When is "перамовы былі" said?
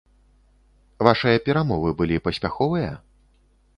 1.49-2.17